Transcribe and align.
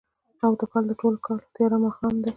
او 0.45 0.51
د 0.59 0.61
کال، 0.71 0.83
د 0.87 0.91
ټوله 0.99 1.17
کال 1.25 1.37
تیاره 1.55 1.77
ماښام 1.85 2.13
دی 2.23 2.29